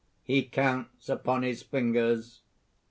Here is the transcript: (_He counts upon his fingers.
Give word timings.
(_He 0.27 0.51
counts 0.51 1.09
upon 1.09 1.43
his 1.43 1.61
fingers. 1.61 2.41